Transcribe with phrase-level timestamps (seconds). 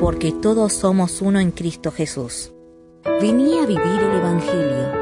[0.00, 2.52] Porque todos somos uno en Cristo Jesús.
[3.20, 4.92] Vení a vivir el Evangelio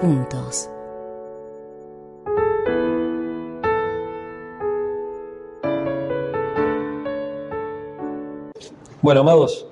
[0.00, 0.70] juntos.
[9.02, 9.66] Bueno, amados,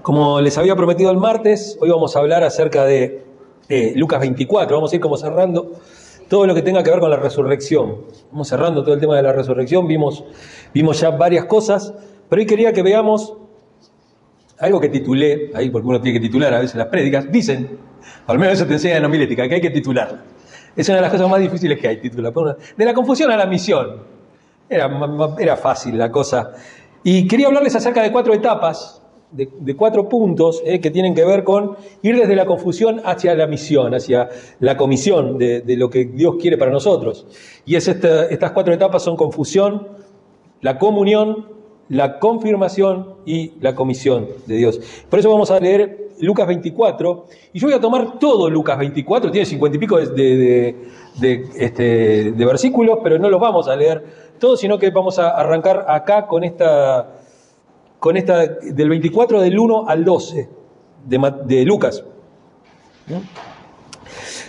[0.00, 3.26] como les había prometido el martes, hoy vamos a hablar acerca de
[3.94, 4.74] Lucas 24.
[4.74, 5.72] Vamos a ir como cerrando
[6.28, 8.02] todo lo que tenga que ver con la resurrección.
[8.30, 10.24] Vamos cerrando todo el tema de la resurrección, vimos,
[10.74, 11.94] vimos ya varias cosas,
[12.28, 13.34] pero hoy quería que veamos
[14.58, 17.78] algo que titulé, ahí porque uno tiene que titular a veces las prédicas, dicen,
[18.26, 20.22] al menos eso te enseña en homilética, que hay que titular.
[20.74, 22.32] Es una de las cosas más difíciles que hay, titular.
[22.76, 24.02] De la confusión a la misión.
[24.68, 24.90] Era,
[25.38, 26.52] era fácil la cosa.
[27.02, 31.44] Y quería hablarles acerca de cuatro etapas, de, cuatro puntos eh, que tienen que ver
[31.44, 34.28] con ir desde la confusión hacia la misión, hacia
[34.60, 37.26] la comisión de, lo que Dios quiere para nosotros.
[37.64, 39.88] Y es estas cuatro etapas son confusión,
[40.60, 41.48] la comunión,
[41.88, 44.80] la confirmación y la comisión de Dios.
[45.08, 49.30] Por eso vamos a leer Lucas 24, y yo voy a tomar todo Lucas 24,
[49.30, 50.74] tiene cincuenta y pico de,
[51.56, 54.02] este, de versículos, pero no los vamos a leer
[54.38, 57.16] todo, sino que vamos a arrancar acá con esta,
[57.98, 60.48] con esta del 24 del 1 al 12
[61.06, 62.04] de, Lucas.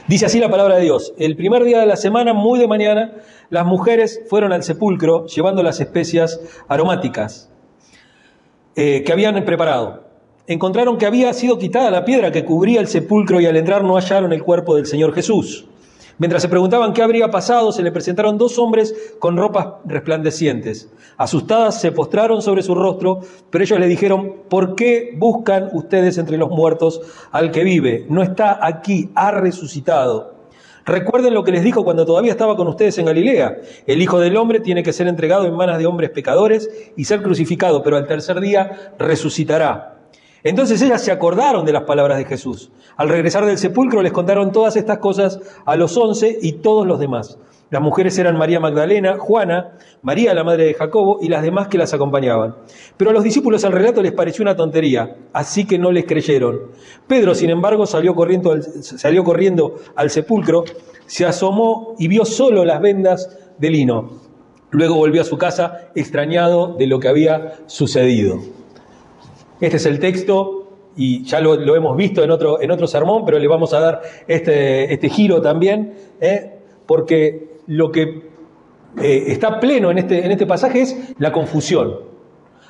[0.08, 1.14] Dice así la palabra de Dios.
[1.18, 3.16] El primer día de la semana, muy de mañana,
[3.50, 7.52] las mujeres fueron al sepulcro llevando las especias aromáticas
[8.76, 10.06] eh, que habían preparado.
[10.48, 13.96] Encontraron que había sido quitada la piedra que cubría el sepulcro y al entrar no
[13.96, 15.68] hallaron el cuerpo del Señor Jesús.
[16.20, 20.90] Mientras se preguntaban qué habría pasado, se le presentaron dos hombres con ropas resplandecientes.
[21.16, 23.20] Asustadas se postraron sobre su rostro,
[23.52, 27.02] pero ellos le dijeron, ¿por qué buscan ustedes entre los muertos
[27.32, 28.08] al que vive?
[28.10, 30.36] No está aquí, ha resucitado.
[30.88, 33.58] Recuerden lo que les dijo cuando todavía estaba con ustedes en Galilea.
[33.86, 37.22] El Hijo del Hombre tiene que ser entregado en manos de hombres pecadores y ser
[37.22, 39.97] crucificado, pero al tercer día resucitará.
[40.48, 42.72] Entonces ellas se acordaron de las palabras de Jesús.
[42.96, 47.00] Al regresar del sepulcro les contaron todas estas cosas a los once y todos los
[47.00, 47.38] demás.
[47.70, 51.78] Las mujeres eran María Magdalena, Juana, María la madre de Jacobo y las demás que
[51.78, 52.56] las acompañaban.
[52.96, 56.72] Pero a los discípulos el relato les pareció una tontería, así que no les creyeron.
[57.08, 60.64] Pedro, sin embargo, salió corriendo al, salió corriendo al sepulcro,
[61.08, 64.12] se asomó y vio solo las vendas de lino.
[64.72, 68.40] Luego volvió a su casa extrañado de lo que había sucedido.
[69.60, 73.38] Este es el texto y ya lo, hemos visto en otro, en otro sermón, pero
[73.38, 76.60] le vamos a dar este, este giro también, ¿eh?
[76.86, 78.30] porque lo que
[79.02, 82.08] eh, está pleno en este, en este pasaje es la confusión.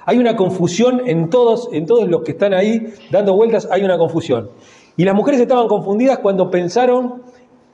[0.06, 3.98] Hay una confusión en todos, en todos los que están ahí dando vueltas, hay una
[3.98, 4.52] confusión.
[4.98, 7.24] Y las mujeres estaban confundidas cuando pensaron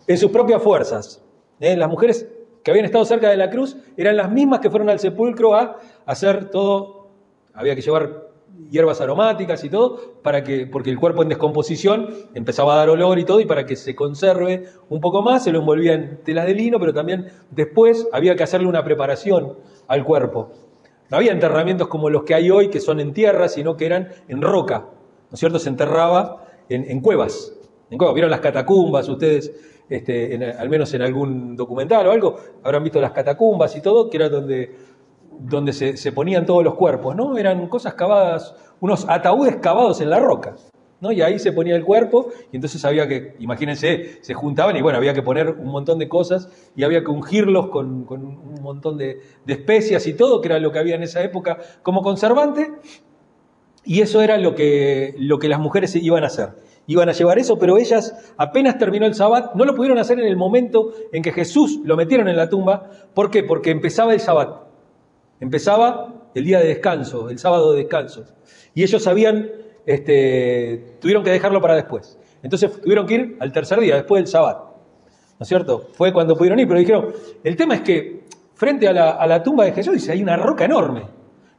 [0.07, 1.24] en sus propias fuerzas.
[1.59, 1.75] ¿eh?
[1.78, 2.28] Las mujeres
[2.63, 5.78] que habían estado cerca de la cruz eran las mismas que fueron al sepulcro a
[6.06, 7.07] hacer todo,
[7.53, 8.32] había que llevar
[8.69, 13.19] hierbas aromáticas y todo, para que, porque el cuerpo en descomposición empezaba a dar olor
[13.19, 16.46] y todo, y para que se conserve un poco más, se lo envolvía en telas
[16.46, 20.52] de lino, pero también después había que hacerle una preparación al cuerpo.
[21.09, 24.09] No había enterramientos como los que hay hoy, que son en tierra, sino que eran
[24.28, 25.59] en roca, ¿no es cierto?
[25.59, 27.53] Se enterraba en, cuevas.
[27.92, 28.16] En cuevas.
[28.16, 29.53] ¿Vieron las catacumbas ustedes?
[29.90, 34.18] Este, al menos en algún documental o algo, habrán visto las catacumbas y todo, que
[34.18, 34.75] era donde
[35.39, 37.38] donde se, ponían todos los cuerpos, ¿no?
[37.38, 40.55] Eran cosas cavadas, unos ataúdes cavados en la roca,
[41.01, 41.11] ¿no?
[41.11, 44.97] Y ahí se ponía el cuerpo y entonces había que, imagínense, se juntaban y bueno,
[44.97, 49.19] había que poner un montón de cosas y había que ungirlos con, un montón de,
[49.47, 52.71] especias y todo, que era lo que había en esa época como conservante,
[53.86, 56.50] y eso era lo que, lo que las mujeres iban a hacer.
[56.86, 60.25] Iban a llevar eso, pero ellas apenas terminó el sabbat, no lo pudieron hacer en
[60.25, 62.89] el momento en que Jesús lo metieron en la tumba.
[63.13, 63.44] ¿Por qué?
[63.44, 64.73] Porque empezaba el sabbat.
[65.39, 68.25] Empezaba el día de descanso, el sábado de descanso.
[68.74, 69.50] Y ellos sabían,
[69.85, 72.18] este, tuvieron que dejarlo para después.
[72.41, 74.75] Entonces tuvieron que ir al tercer día, después del sábado.
[75.39, 75.89] ¿No es cierto?
[75.94, 77.13] Fue cuando pudieron ir, pero dijeron,
[77.44, 81.07] el tema es que frente a la, tumba de Jesús dice, hay una roca enorme.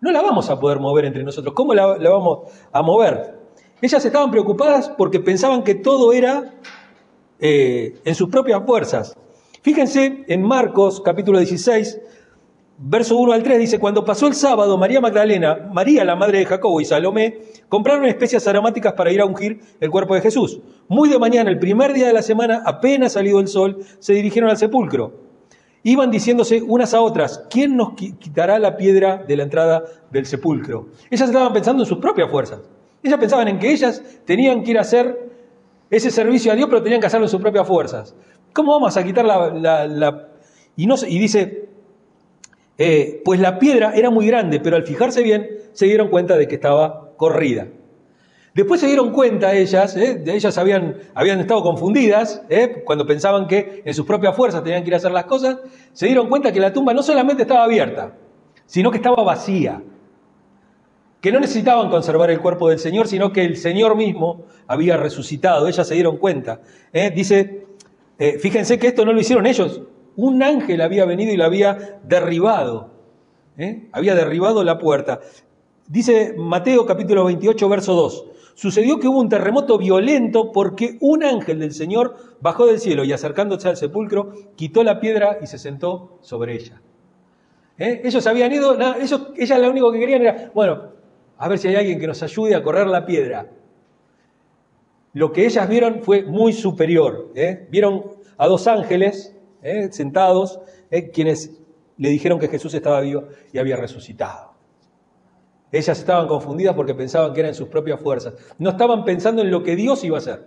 [0.01, 1.55] No la vamos a poder mover entre nosotros.
[1.55, 3.35] ¿Cómo la, vamos a mover?
[3.81, 6.55] Ellas estaban preocupadas porque pensaban que todo era
[7.41, 9.17] eh, en sus propias fuerzas.
[9.63, 12.01] Fíjense en Marcos capítulo 16,
[12.79, 16.47] verso 1 al 3 dice, cuando pasó el sábado, María Magdalena, María la madre de
[16.47, 17.39] Jacobo y Salomé
[17.69, 20.61] compraron especias aromáticas para ir a ungir el cuerpo de Jesús.
[20.89, 24.51] Muy de mañana, el primer día de la semana, apenas salido el sol, se dirigieron
[24.51, 25.13] al sepulcro.
[25.83, 30.89] Iban diciéndose unas a otras, ¿quién nos quitará la piedra de la entrada del sepulcro?
[31.11, 32.61] Ellas estaban pensando en sus propias fuerzas.
[33.03, 35.31] Ellas pensaban en que ellas tenían que ir a hacer
[35.91, 38.17] ese servicio a Dios, pero tenían que hacerlo en sus propias fuerzas.
[38.55, 40.29] ¿Cómo vamos a quitar la...
[40.77, 41.69] Y, no, y dice,
[42.77, 46.49] eh, pues la piedra era muy grande, pero al fijarse bien se dieron cuenta de
[46.49, 47.69] que estaba corrida.
[48.55, 53.83] Después se dieron cuenta ellas, eh, ellas habían, habían estado confundidas, eh, cuando pensaban que
[53.85, 55.59] en sus propias fuerzas tenían que ir a hacer las cosas,
[55.93, 58.17] se dieron cuenta que la tumba no solamente estaba abierta,
[58.67, 59.83] sino que estaba vacía
[61.21, 65.67] que no necesitaban conservar el cuerpo del Señor, sino que el Señor mismo había resucitado.
[65.67, 66.61] Ellas se dieron cuenta.
[67.15, 67.65] Dice,
[68.41, 69.81] fíjense que esto no lo hicieron ellos.
[70.17, 72.91] Un ángel había venido y lo había derribado.
[73.57, 73.89] ¿eh?
[73.93, 75.21] Había derribado la puerta.
[75.87, 78.27] Dice Mateo capítulo 28, verso 2.
[78.55, 83.13] Sucedió que hubo un terremoto violento porque un ángel del Señor bajó del cielo y
[83.13, 86.81] acercándose al sepulcro, quitó la piedra y se sentó sobre ella.
[87.77, 90.91] Ellos habían ido, ellos, ellas lo único que querían era, bueno,
[91.37, 93.51] a ver si hay alguien que nos ayude a correr la piedra.
[95.13, 97.33] Lo que ellas vieron fue muy superior.
[97.35, 97.67] ¿eh?
[97.71, 98.05] Vieron
[98.37, 99.34] a dos ángeles
[99.65, 99.89] ¿eh?
[99.91, 100.61] sentados,
[100.93, 101.11] ¿eh?
[101.11, 101.59] quienes
[101.97, 104.55] le dijeron que Jesús estaba vivo y había resucitado.
[105.73, 108.35] Ellas estaban confundidas porque pensaban que eran sus propias fuerzas.
[108.59, 110.47] No estaban pensando en lo que Dios iba a hacer.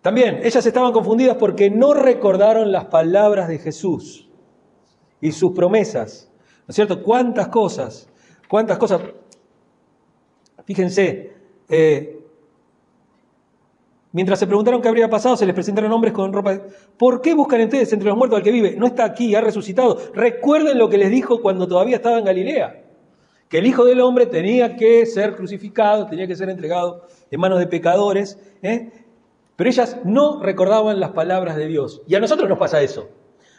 [0.00, 4.30] También, ellas estaban confundidas porque no recordaron las palabras de Jesús
[5.20, 6.30] y sus promesas.
[6.60, 7.02] ¿No es cierto?
[7.02, 8.08] ¿Cuántas cosas
[8.54, 9.02] ¿Cuántas cosas?
[10.64, 11.32] Fíjense,
[11.68, 12.13] eh,
[14.14, 16.58] mientras se preguntaron qué habría pasado, se les presentaron hombres con ropa.
[16.96, 18.76] ¿Por qué buscan ustedes entre los muertos al que vive?
[18.78, 19.98] No está aquí, ha resucitado.
[20.14, 22.80] Recuerden lo que les dijo cuando todavía estaba en Galilea.
[23.48, 27.58] Que el Hijo del Hombre tenía que ser crucificado, tenía que ser entregado en manos
[27.58, 28.38] de pecadores.
[28.62, 28.90] ¿eh?
[29.56, 32.00] Pero ellas no recordaban las palabras de Dios.
[32.06, 33.08] Y a nosotros nos pasa eso.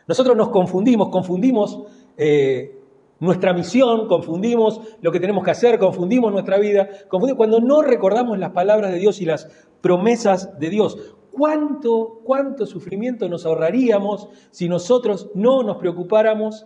[0.07, 1.83] Nosotros nos confundimos, confundimos
[2.17, 2.79] eh,
[3.19, 8.51] nuestra misión, confundimos lo que tenemos que hacer, confundimos nuestra vida, cuando no recordamos las
[8.51, 9.49] palabras de Dios y las
[9.81, 11.15] promesas de Dios.
[11.31, 16.65] ¿Cuánto, cuánto sufrimiento nos ahorraríamos si nosotros no nos preocupáramos,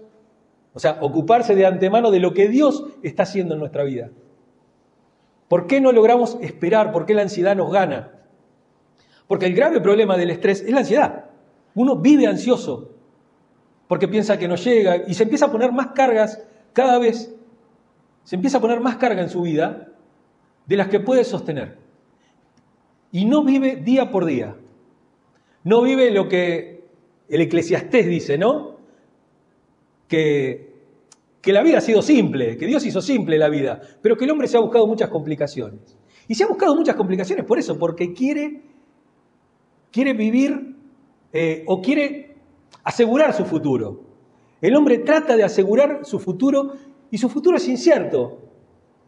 [0.73, 4.11] o sea, ocuparse de antemano de lo que Dios está haciendo en nuestra vida?
[5.47, 6.91] ¿Por qué no logramos esperar?
[6.91, 8.11] ¿Por qué la ansiedad nos gana?
[9.27, 11.25] Porque el grave problema del estrés es la ansiedad.
[11.73, 12.91] Uno vive ansioso,
[13.89, 16.39] porque piensa que no llega y se empieza a poner más cargas
[16.73, 17.35] cada vez,
[18.23, 19.91] se empieza a poner más carga en su vida
[20.67, 21.75] de las que puede sostener.
[23.11, 24.55] Y no vive día por día.
[25.63, 26.83] No vive lo que
[27.29, 28.77] el eclesiastés dice, ¿no?
[30.07, 30.71] Que,
[31.41, 34.31] que la vida ha sido simple, que Dios hizo simple la vida, pero que el
[34.31, 35.97] hombre se ha buscado muchas complicaciones.
[36.27, 38.61] Y se ha buscado muchas complicaciones por eso, porque quiere,
[39.91, 40.75] quiere vivir
[41.33, 42.28] eh, o quiere
[42.83, 44.01] asegurar su futuro.
[44.61, 46.73] El hombre trata de asegurar su futuro
[47.11, 48.39] y su futuro es incierto.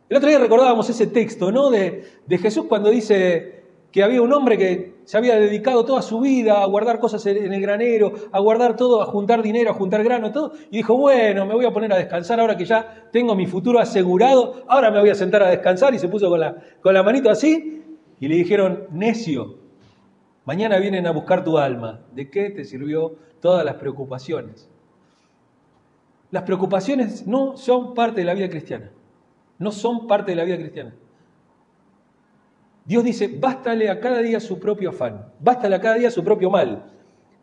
[0.09, 1.69] El otro día recordábamos ese texto ¿no?
[1.69, 6.61] de, Jesús cuando dice que había un hombre que se había dedicado toda su vida
[6.61, 10.31] a guardar cosas en el granero, a guardar todo, a juntar dinero, a juntar grano,
[10.31, 13.47] todo, y dijo, bueno, me voy a poner a descansar ahora que ya tengo mi
[13.47, 16.93] futuro asegurado, ahora me voy a sentar a descansar, y se puso con la, con
[16.93, 17.83] la manito así,
[18.19, 19.60] y le dijeron, necio,
[20.51, 24.69] mañana vienen a buscar tu alma, ¿de qué te sirvió todas las preocupaciones.
[26.29, 28.91] Las preocupaciones no son parte de la vida cristiana.
[29.59, 30.93] No son parte de la vida cristiana.
[32.83, 36.49] Dios dice, bástale a cada día su propio afán, bástale a cada día su propio
[36.49, 36.83] mal.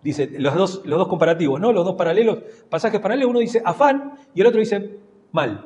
[0.03, 1.73] Dice los dos, los dos comparativos, ¿no?
[1.73, 4.99] Los dos paralelos, pasajes paralelos, uno dice afán y el otro dice
[5.33, 5.65] mal.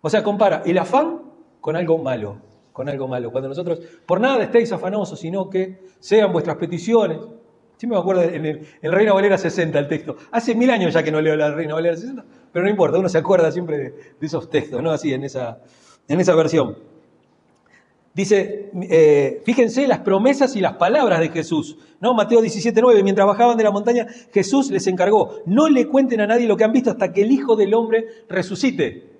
[0.00, 1.20] O sea, compara el afán
[1.60, 2.38] con algo malo,
[2.74, 3.30] con algo malo.
[3.30, 7.18] Cuando nosotros, por nada estéis afanosos, sino que sean vuestras peticiones,
[7.76, 10.16] Sí me acuerdo en el, Reina Valera 60 el texto.
[10.30, 13.08] Hace mil años ya que no leo la Reina Valera 60, pero no importa, uno
[13.08, 14.92] se acuerda siempre de, esos textos, ¿no?
[14.92, 15.58] Así, en esa,
[16.06, 16.78] en esa versión.
[18.14, 21.76] Dice, eh, fíjense las promesas y las palabras de Jesús.
[22.00, 22.14] ¿no?
[22.14, 26.26] Mateo 17, 9, mientras bajaban de la montaña, Jesús les encargó, no le cuenten a
[26.28, 29.13] nadie lo que han visto hasta que el Hijo del Hombre resucite.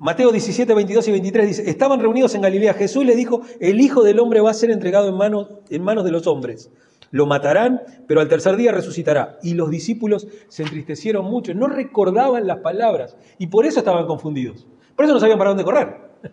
[0.00, 2.72] Mateo 17, 22 y 23 dice, estaban reunidos en Galilea.
[2.72, 6.06] Jesús le dijo, el Hijo del Hombre va a ser entregado en manos, en manos
[6.06, 6.70] de los hombres.
[7.10, 9.38] Lo matarán, pero al tercer día resucitará.
[9.42, 14.66] Y los discípulos se entristecieron mucho, no recordaban las palabras y por eso estaban confundidos.
[14.96, 15.96] Por eso no sabían para dónde correr.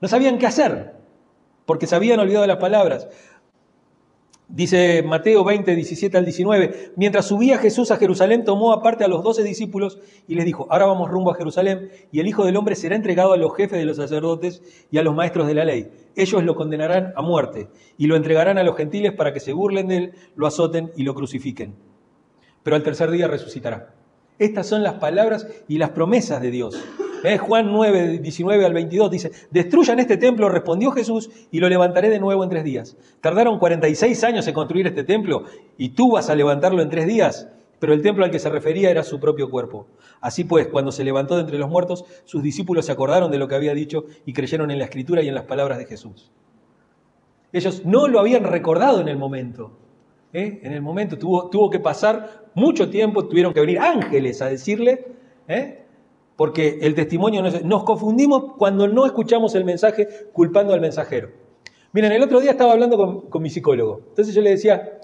[0.00, 0.96] No sabían qué hacer,
[1.64, 3.06] porque se habían olvidado las palabras.
[4.48, 9.22] Dice Mateo 20, 17 al 19, mientras subía Jesús a Jerusalén, tomó aparte a los
[9.22, 12.74] doce discípulos y les dijo, ahora vamos rumbo a Jerusalén y el Hijo del Hombre
[12.74, 15.90] será entregado a los jefes de los sacerdotes y a los maestros de la ley.
[16.16, 19.88] Ellos lo condenarán a muerte y lo entregarán a los gentiles para que se burlen
[19.88, 21.74] de él, lo azoten y lo crucifiquen.
[22.62, 23.94] Pero al tercer día resucitará.
[24.38, 26.82] Estas son las palabras y las promesas de Dios.
[27.38, 32.18] Juan 9, 19 al 22 dice, destruyan este templo, respondió Jesús, y lo levantaré de
[32.18, 32.96] nuevo en tres días.
[33.20, 35.44] Tardaron 46 años en construir este templo
[35.78, 37.48] y tú vas a levantarlo en tres días.
[37.78, 39.88] Pero el templo al que se refería era su propio cuerpo.
[40.20, 43.48] Así pues, cuando se levantó de entre los muertos, sus discípulos se acordaron de lo
[43.48, 46.30] que había dicho y creyeron en la escritura y en las palabras de Jesús.
[47.52, 49.72] Ellos no lo habían recordado en el momento.
[50.32, 50.60] ¿eh?
[50.62, 55.06] En el momento tuvo, tuvo, que pasar mucho tiempo, tuvieron que venir ángeles a decirle,
[55.48, 55.81] ¿eh?
[56.42, 57.64] Porque el testimonio no es...
[57.64, 61.28] Nos confundimos cuando no escuchamos el mensaje culpando al mensajero.
[61.92, 64.00] Miren, el otro día estaba hablando con, mi psicólogo.
[64.08, 64.98] Entonces yo le decía,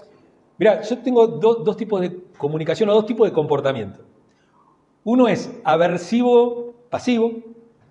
[0.57, 4.01] mira, yo tengo dos tipos de comunicación o dos tipos de comportamiento.
[5.05, 7.31] Uno es aversivo, pasivo,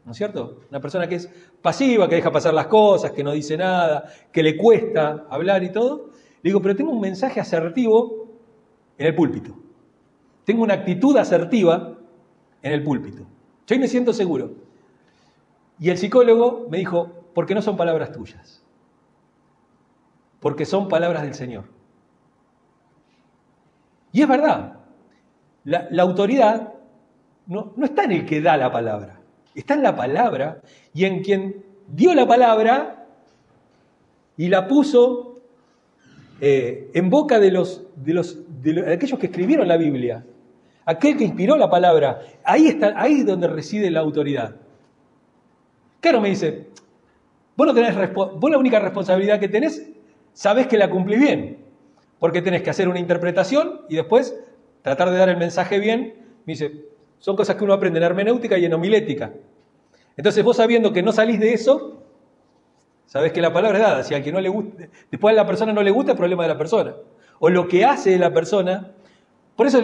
[0.04, 0.58] ¿no es cierto?
[0.68, 1.30] Una persona que es
[1.62, 5.72] pasiva, que deja pasar las cosas, que no dice nada, que le cuesta hablar y
[5.72, 6.10] todo.
[6.42, 8.26] Le digo, pero tengo un mensaje asertivo
[8.98, 9.54] en el púlpito.
[10.44, 11.94] Tengo una actitud asertiva
[12.62, 13.24] en el púlpito.
[13.68, 14.52] Yo me siento seguro.
[15.78, 18.64] Y el psicólogo me dijo, porque no son palabras tuyas,
[20.40, 21.64] porque son palabras del Señor.
[24.10, 24.78] Y es verdad,
[25.64, 26.72] la, autoridad
[27.46, 29.20] no, no está en el que da la palabra,
[29.54, 30.62] está en la palabra
[30.94, 33.06] y en quien dio la palabra
[34.36, 35.40] y la puso
[36.40, 40.24] eh, en boca de, los, de, los, de, aquellos que escribieron la Biblia
[40.88, 44.56] aquel que inspiró la palabra, ahí está, ahí es donde reside la autoridad.
[46.00, 46.68] Claro, me dice,
[47.54, 49.86] vos no tenés vos la única responsabilidad que tenés,
[50.32, 51.58] sabés que la cumplís bien,
[52.18, 54.34] porque tenés que hacer una interpretación y después
[54.80, 56.14] tratar de dar el mensaje bien.
[56.46, 56.86] Me dice,
[57.18, 59.30] son cosas que uno aprende en hermenéutica y en homilética.
[60.16, 62.02] Entonces vos sabiendo que no salís de eso,
[63.04, 64.04] sabés que la palabra es dada.
[64.04, 66.44] Si al que no le gusta, después a la persona no le gusta, el problema
[66.44, 66.94] de la persona.
[67.40, 68.92] O lo que hace la persona.
[69.54, 69.82] Por eso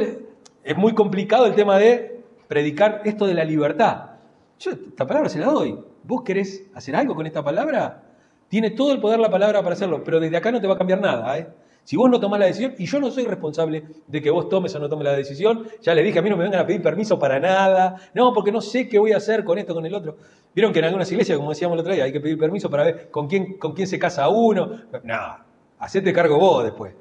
[0.64, 4.12] es muy complicado el tema de predicar esto de la libertad.
[4.58, 5.78] Yo esta palabra se la doy.
[6.02, 8.02] ¿Vos querés hacer algo con esta palabra?
[8.48, 10.78] Tiene todo el poder la palabra para hacerlo, pero desde acá no te va a
[10.78, 11.38] cambiar nada.
[11.38, 11.48] ¿eh?
[11.84, 14.74] Si vos no tomás la decisión, y yo no soy responsable de que vos tomes
[14.74, 16.82] o no tomes la decisión, ya le dije, a mí no me vengan a pedir
[16.82, 19.94] permiso para nada, no, porque no sé qué voy a hacer con esto, con el
[19.94, 20.16] otro.
[20.54, 22.84] Vieron que en algunas iglesias, como decíamos el otro día, hay que pedir permiso para
[22.84, 24.70] ver con quién, con quién se casa uno.
[25.02, 25.36] No,
[25.78, 26.94] hacete cargo vos después.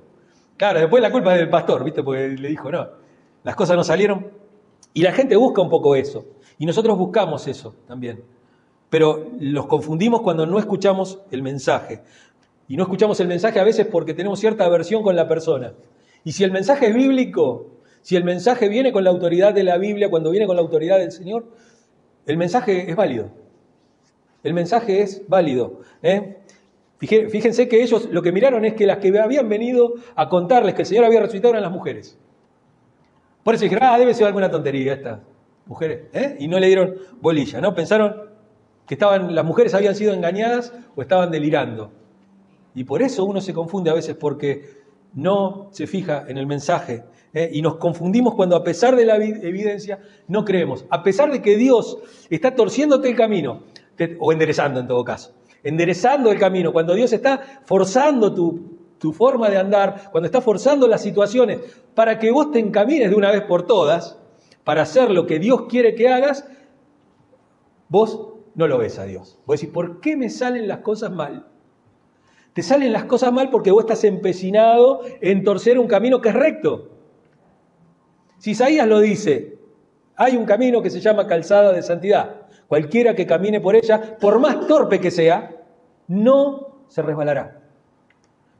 [0.57, 2.03] Claro, después la culpa es del pastor, ¿viste?
[2.03, 3.02] Porque le dijo, no
[3.43, 4.31] las cosas no salieron.
[4.93, 6.25] Y la gente busca un poco eso.
[6.57, 8.23] Y nosotros buscamos eso también.
[8.89, 12.01] Pero los confundimos cuando no escuchamos el mensaje.
[12.67, 15.73] Y no escuchamos el mensaje a veces porque tenemos cierta aversión con la persona.
[16.23, 17.71] Y si el mensaje es bíblico,
[18.01, 20.99] si el mensaje viene con la autoridad de la Biblia, cuando viene con la autoridad
[20.99, 21.45] del Señor,
[22.25, 23.31] el mensaje es válido.
[24.43, 25.81] El mensaje es válido.
[26.01, 26.37] ¿eh?
[26.99, 30.83] Fíjense que ellos lo que miraron es que las que habían venido a contarles que
[30.83, 32.17] el Señor había resucitado eran las mujeres.
[33.43, 35.19] Por eso dijeron, ah, debe ser alguna tontería esta
[35.65, 36.01] mujeres.
[36.13, 36.35] ¿eh?
[36.39, 37.73] Y no le dieron bolilla, ¿no?
[37.73, 38.15] Pensaron
[38.85, 41.91] que estaban, las mujeres habían sido engañadas o estaban delirando.
[42.75, 44.83] Y por eso uno se confunde a veces porque
[45.13, 47.03] no se fija en el mensaje.
[47.33, 47.49] ¿eh?
[47.53, 50.85] Y nos confundimos cuando a pesar de la evidencia no creemos.
[50.89, 53.63] A pesar de que Dios está torciéndote el camino,
[54.19, 55.33] o enderezando en todo caso,
[55.63, 58.72] enderezando el camino, cuando Dios está forzando tu,
[59.03, 61.59] tu forma de andar, cuando está forzando las situaciones
[61.93, 64.17] para que vos te encamines de una vez por todas,
[64.63, 66.47] para hacer lo que Dios quiere que hagas,
[67.89, 69.41] vos no lo ves a Dios.
[69.45, 71.49] Vos decís, ¿por qué me salen las cosas mal?
[72.53, 76.35] Te salen las cosas mal porque vos estás empecinado en torcer un camino que es
[76.35, 76.91] recto.
[78.37, 79.57] Si Isaías lo dice,
[80.15, 82.47] hay un camino que se llama calzada de santidad.
[82.69, 85.51] Cualquiera que camine por ella, por más torpe que sea,
[86.07, 87.62] no se resbalará.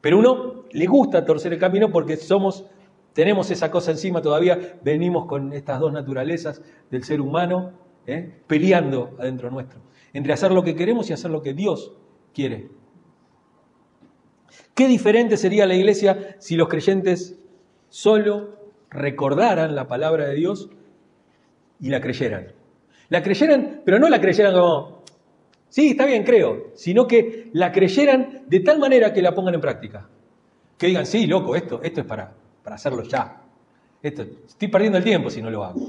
[0.03, 2.65] Pero uno le gusta torcer el camino porque somos,
[3.13, 7.71] tenemos esa cosa encima todavía, venimos con estas dos naturalezas del ser humano
[8.05, 8.41] ¿eh?
[8.45, 9.79] peleando adentro nuestro,
[10.11, 11.93] entre hacer lo que queremos y hacer lo que Dios
[12.33, 12.67] quiere.
[14.75, 17.39] Qué diferente sería la iglesia si los creyentes
[17.87, 18.57] solo
[18.89, 20.69] recordaran la palabra de Dios
[21.79, 22.51] y la creyeran.
[23.07, 25.02] La creyeran, pero no la creyeran como,
[25.73, 29.61] Sí, está bien, creo, sino que la creyeran de tal manera que la pongan en
[29.61, 30.07] práctica.
[30.77, 32.31] Que digan, sí, loco, esto, esto es para,
[32.63, 33.41] para hacerlo ya.
[34.03, 35.81] Esto, estoy perdiendo el tiempo si no lo hago.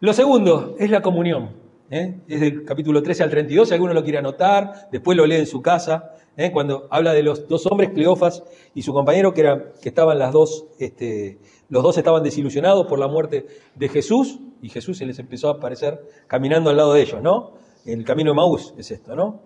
[0.00, 1.48] Lo segundo es la comunión.
[1.88, 2.20] ¿eh?
[2.28, 5.46] es del capítulo 13 al 32, si alguno lo quiere anotar, después lo lee en
[5.46, 6.52] su casa, ¿eh?
[6.52, 8.42] cuando habla de los dos hombres, Cleofas
[8.74, 11.38] y su compañero, que, era, que estaban las dos, este,
[11.70, 13.46] los dos estaban desilusionados por la muerte
[13.76, 17.58] de Jesús, y Jesús se les empezó a aparecer caminando al lado de ellos, ¿no?
[17.84, 19.42] El camino de Maús es esto, ¿no?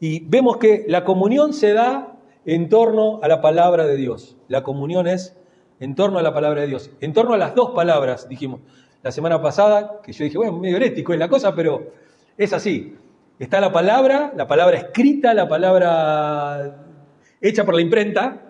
[0.00, 4.36] Y vemos que la comunión se da en torno a la palabra de Dios.
[4.48, 5.36] La comunión es
[5.80, 8.60] en torno a la palabra de Dios, en torno a las dos palabras, dijimos
[9.02, 11.92] la semana pasada, que yo dije, bueno, medio herético es la cosa, pero
[12.38, 12.96] es así.
[13.38, 16.86] Está la palabra, la palabra escrita, la palabra
[17.40, 18.40] hecha por la imprenta.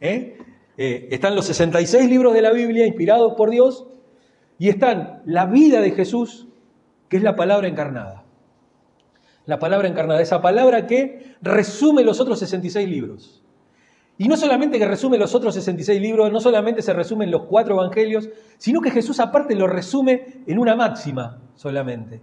[0.00, 0.38] ¿eh?
[0.76, 3.86] Eh, están los 66 libros de la Biblia inspirados por Dios
[4.58, 6.46] y están la vida de Jesús,
[7.16, 8.24] es la palabra encarnada.
[9.46, 13.42] La palabra encarnada, esa palabra que resume los otros 66 libros.
[14.16, 17.74] Y no solamente que resume los otros 66 libros, no solamente se resumen los cuatro
[17.74, 18.28] evangelios,
[18.58, 22.22] sino que Jesús aparte lo resume en una máxima solamente.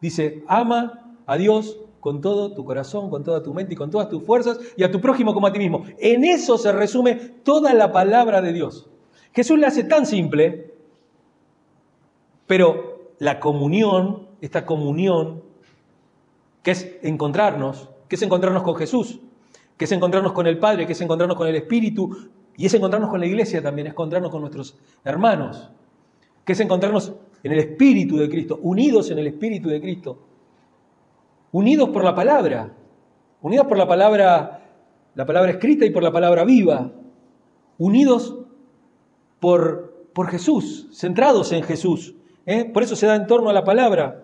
[0.00, 4.08] Dice, ama a Dios con todo tu corazón, con toda tu mente y con todas
[4.08, 5.84] tus fuerzas y a tu prójimo como a ti mismo.
[5.98, 8.88] En eso se resume toda la palabra de Dios.
[9.32, 10.72] Jesús le hace tan simple,
[12.46, 15.42] pero la comunión, esta comunión,
[16.62, 19.20] que es encontrarnos, que es encontrarnos con Jesús,
[19.76, 23.10] que es encontrarnos con el Padre, que es encontrarnos con el Espíritu, y es encontrarnos
[23.10, 25.70] con la iglesia también, es encontrarnos con nuestros hermanos,
[26.44, 30.18] que es encontrarnos en el Espíritu de Cristo, unidos en el Espíritu de Cristo,
[31.52, 32.72] unidos por la palabra,
[33.42, 34.62] unidos por la palabra,
[35.14, 36.90] la palabra escrita y por la palabra viva,
[37.78, 38.36] unidos
[39.40, 42.14] por, por Jesús, centrados en Jesús.
[42.46, 42.64] ¿Eh?
[42.64, 44.22] Por eso se da en torno a la palabra.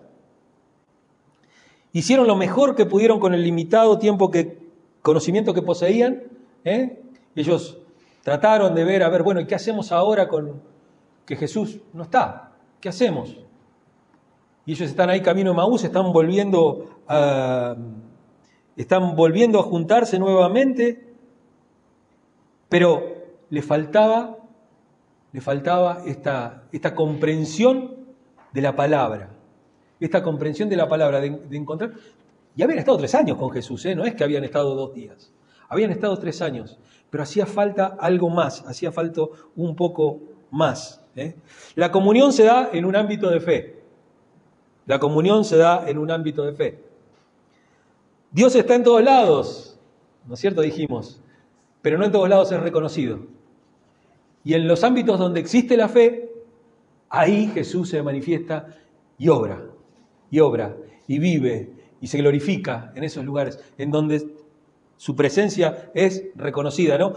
[1.91, 4.57] Hicieron lo mejor que pudieron con el limitado tiempo que
[5.03, 6.23] conocimiento que poseían,
[6.63, 7.01] ¿eh?
[7.35, 7.77] ellos
[8.23, 10.61] trataron de ver, a ver, bueno, ¿y qué hacemos ahora con
[11.25, 12.53] que Jesús no está?
[12.79, 13.37] ¿Qué hacemos?
[14.65, 17.75] Y ellos están ahí camino de Maús, están volviendo a,
[18.77, 21.13] están volviendo a juntarse nuevamente,
[22.69, 23.03] pero
[23.49, 24.37] le faltaba,
[25.33, 28.02] le faltaba esta, esta comprensión
[28.53, 29.29] de la palabra,
[29.99, 31.91] esta comprensión de la palabra, de, encontrar,
[32.55, 33.95] y habían estado tres años con Jesús, ¿eh?
[33.95, 35.31] no es que habían estado dos días.
[35.69, 36.77] Habían estado tres años,
[37.09, 39.21] pero hacía falta algo más, hacía falta
[39.55, 40.19] un poco
[40.51, 41.03] más.
[41.15, 41.35] ¿eh?
[41.75, 43.81] La comunión se da en un ámbito de fe.
[44.85, 46.83] La comunión se da en un ámbito de fe.
[48.31, 49.79] Dios está en todos lados,
[50.27, 50.61] ¿no es cierto?
[50.61, 51.21] Dijimos,
[51.81, 53.19] pero no en todos lados es reconocido.
[54.43, 56.22] Y en los ámbitos donde existe la fe,
[57.13, 58.75] ahí Jesús se manifiesta
[59.19, 59.63] y obra,
[60.31, 60.75] y obra,
[61.07, 61.71] y vive,
[62.01, 64.27] y se glorifica en esos lugares en donde
[64.97, 67.13] su presencia es reconocida, ¿no?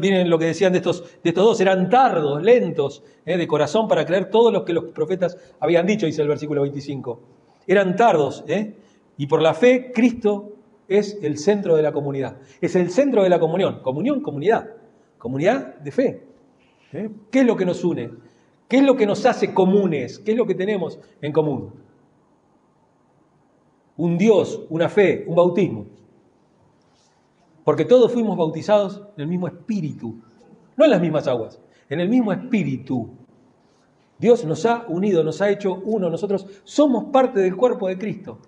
[0.00, 3.36] Miren lo que decían de estos, de estos dos, eran tardos, lentos, ¿eh?
[3.36, 7.20] de corazón para creer todo lo que los profetas habían dicho, dice el versículo 25.
[7.66, 8.76] Eran tardos, ¿eh?
[9.16, 10.52] y por la fe Cristo
[10.86, 14.70] es el centro de la comunidad, es el centro de la comunión, comunión, comunidad,
[15.18, 16.22] comunidad de fe.
[16.92, 17.10] ¿eh?
[17.32, 18.10] ¿Qué es lo que nos une?
[18.70, 20.18] ¿Qué es lo que nos hace comunes?
[20.18, 21.72] ¿Qué es lo que tenemos en común?
[24.00, 25.84] un Dios, una fe, un bautismo.
[27.64, 30.22] Porque todos fuimos bautizados en el mismo espíritu,
[30.74, 33.10] no en las mismas aguas, en el mismo espíritu.
[34.18, 38.38] Dios nos ha unido, nos ha hecho uno, nosotros somos parte del cuerpo de Cristo.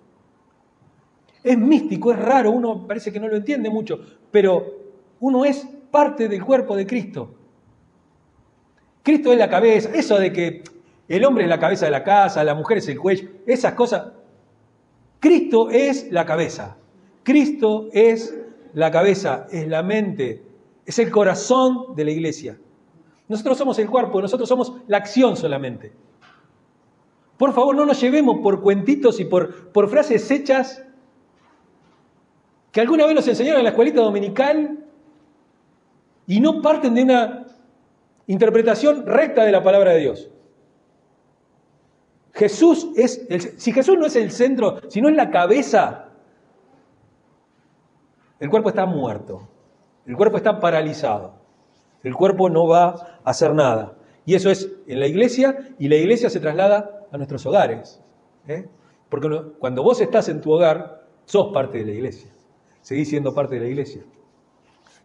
[1.43, 3.99] Es místico, es raro, uno parece que no lo entiende mucho,
[4.31, 4.65] pero
[5.19, 7.29] uno es parte del cuerpo de Cristo.
[9.03, 10.63] Cristo es la cabeza, eso de que
[11.07, 14.03] el hombre es la cabeza de la casa, la mujer es el cuello, esas cosas
[15.23, 16.75] Cristo es la cabeza.
[17.23, 18.37] Cristo es
[18.73, 20.43] la cabeza, es la mente,
[20.85, 22.59] es el corazón de la iglesia.
[23.29, 25.93] Nosotros somos el cuerpo, nosotros somos la acción solamente.
[27.37, 30.83] Por favor, no nos llevemos por cuentitos y por, por frases hechas
[32.73, 34.77] que alguna vez nos enseñaron en la escuelita dominical
[36.27, 37.42] y no parten de una
[38.27, 40.29] interpretación recta de la palabra de Dios.
[42.33, 46.09] Jesús es, el, si Jesús no es el centro, si no es la cabeza,
[48.39, 49.47] el cuerpo está muerto,
[50.05, 51.35] el cuerpo está paralizado,
[52.03, 53.95] el cuerpo no va a hacer nada.
[54.25, 58.01] Y eso es en la iglesia y la iglesia se traslada a nuestros hogares.
[58.47, 58.67] ¿eh?
[59.09, 62.31] Porque cuando vos estás en tu hogar, sos parte de la iglesia,
[62.81, 64.03] seguís siendo parte de la iglesia.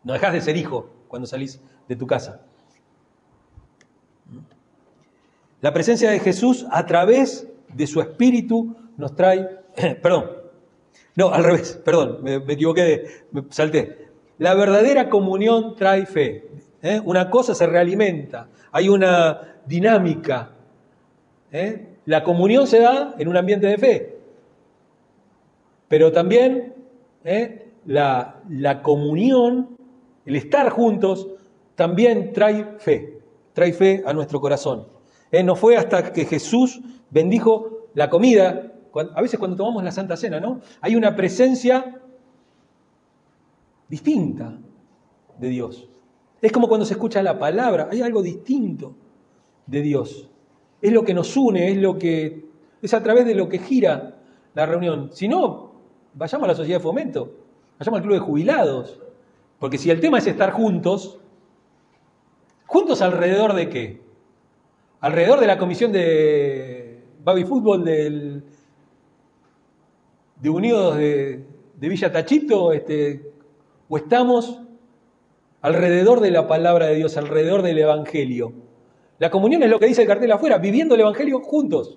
[0.03, 2.48] No dejás de ser hijo cuando salís de tu casa.
[5.61, 9.49] La presencia de Jesús a través de su espíritu nos trae,
[10.03, 10.31] perdón,
[11.17, 14.09] no, al revés, perdón, me, equivoqué, me salté.
[14.39, 16.49] La verdadera comunión trae fe.
[16.81, 17.01] ¿eh?
[17.05, 20.53] Una cosa se realimenta, hay una dinámica.
[21.51, 21.89] ¿eh?
[22.09, 24.17] la comunión se da en un ambiente de fe.
[25.89, 26.73] Pero también
[27.23, 27.67] ¿eh?
[27.85, 29.77] la, la comunión,
[30.25, 31.29] el estar juntos,
[31.75, 33.18] también trae fe,
[33.59, 34.87] trae fe a nuestro corazón.
[35.33, 35.43] ¿Eh?
[35.43, 40.39] No fue hasta que Jesús bendijo la comida, a veces cuando tomamos la Santa Cena,
[40.39, 40.61] ¿no?
[40.81, 42.01] Hay una presencia
[43.89, 44.57] distinta
[45.41, 45.89] de Dios.
[46.41, 48.95] Es como cuando se escucha la palabra, hay algo distinto
[49.67, 50.31] de Dios.
[50.81, 52.47] Es lo que nos une, es lo que
[52.81, 54.21] es a través de lo que gira
[54.55, 55.11] la reunión.
[55.13, 55.73] Si no,
[56.15, 57.33] vayamos a la sociedad de fomento,
[57.77, 59.01] vayamos al club de jubilados,
[59.59, 61.19] porque si el tema es estar juntos,
[62.69, 64.01] juntos alrededor de qué?
[65.01, 68.45] Alrededor de la comisión de baby fútbol del
[70.37, 71.45] de Unidos de,
[71.77, 73.33] de Villa Tachito, este,
[73.89, 74.61] o estamos
[75.63, 78.53] alrededor de la palabra de Dios, alrededor del Evangelio.
[79.19, 81.97] La comunión es lo que dice el cartel afuera, viviendo el Evangelio juntos.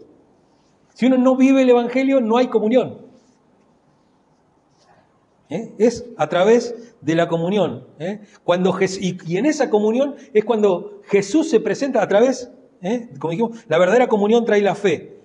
[0.94, 3.11] Si uno no vive el Evangelio, no hay comunión.
[5.52, 5.74] ¿Eh?
[5.78, 7.86] Es a través de la comunión.
[8.00, 8.22] ¿eh?
[8.46, 12.50] Cuando y, en esa comunión es cuando Jesús se presenta a través,
[12.82, 13.10] ¿eh?
[13.20, 15.20] como dijimos, la verdadera comunión trae la fe.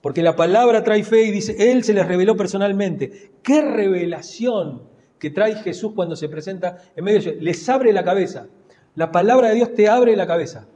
[0.00, 3.32] Porque la palabra trae fe y dice, Él se les reveló personalmente.
[3.42, 4.88] ¡Qué revelación!
[5.18, 7.42] que trae Jesús cuando se presenta en medio de ellos.
[7.42, 8.46] Les abre la cabeza.
[8.94, 10.66] La palabra de Dios te abre la cabeza.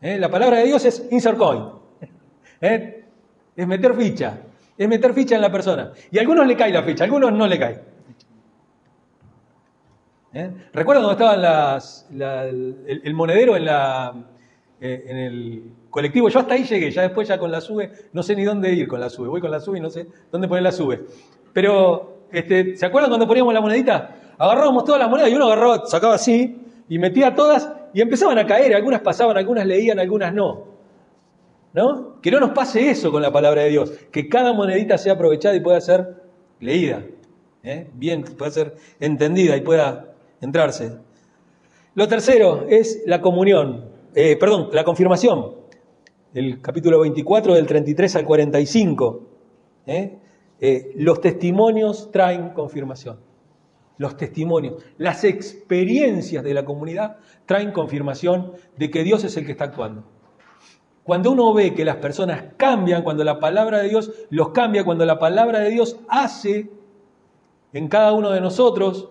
[0.00, 1.64] La palabra de Dios es insert coin.
[2.58, 4.40] Es meter ficha.
[4.80, 5.92] Es meter ficha en la persona.
[6.10, 7.82] Y a algunos le cae la ficha, a algunos no le cae.
[10.32, 10.50] ¿Eh?
[10.86, 11.34] Cuando estaba
[12.08, 14.14] el, monedero en, la,
[14.80, 16.30] en el colectivo.
[16.30, 18.88] Yo hasta ahí llegué, ya después ya con la sube, no sé ni dónde ir
[18.88, 19.28] con la sube.
[19.28, 21.04] Voy con la sube y no sé dónde poner la sube.
[21.52, 24.16] Pero este, ¿se acuerdan cuando poníamos la monedita?
[24.38, 26.56] Agarrábamos todas las monedas y uno agarraba, sacaba así
[26.88, 28.74] y metía todas y empezaban a caer.
[28.74, 30.69] Algunas pasaban, algunas leían, algunas no.
[31.72, 32.20] ¿No?
[32.20, 33.92] Que no nos pase eso con la palabra de Dios.
[34.10, 36.22] Que cada monedita sea aprovechada y pueda ser
[36.58, 37.04] leída.
[37.62, 37.88] ¿eh?
[37.94, 40.98] Bien, pueda ser entendida y pueda entrarse.
[41.94, 45.56] Lo tercero es la comunión, eh, perdón, la confirmación.
[46.32, 49.26] El capítulo 24 del 33 al 45.
[49.86, 50.18] ¿eh?
[50.60, 53.18] Eh, los testimonios traen confirmación.
[53.98, 59.52] Los testimonios, las experiencias de la comunidad traen confirmación de que Dios es el que
[59.52, 60.04] está actuando.
[61.10, 65.04] Cuando uno ve que las personas cambian, cuando la palabra de Dios los cambia, cuando
[65.04, 66.70] la palabra de Dios hace
[67.72, 69.08] en cada uno de nosotros,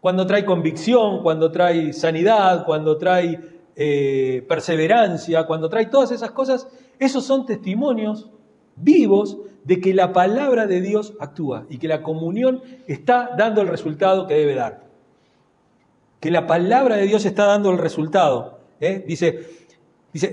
[0.00, 3.40] cuando trae convicción, cuando trae sanidad, cuando trae
[3.74, 6.68] eh, perseverancia, cuando trae todas esas cosas,
[7.00, 8.30] esos son testimonios
[8.76, 13.66] vivos de que la palabra de Dios actúa y que la comunión está dando el
[13.66, 14.84] resultado que debe dar.
[16.20, 18.60] Que la palabra de Dios está dando el resultado.
[18.78, 19.02] ¿eh?
[19.04, 19.65] Dice,
[20.16, 20.32] dice